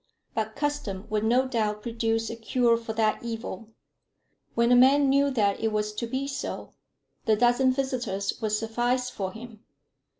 [0.33, 3.69] But custom would no doubt produce a cure for that evil.
[4.55, 6.73] When a man knew that it was to be so,
[7.25, 9.63] the dozen visitors would suffice for him.